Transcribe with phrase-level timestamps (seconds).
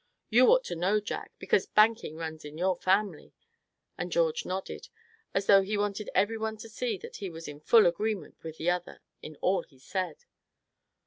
[0.31, 3.33] You ought to know, Jack, because banking runs in your family,"
[3.99, 4.89] and George nodded,
[5.31, 8.57] as though he wanted every one to see that he was in full agreement with
[8.57, 10.25] the other in all he said.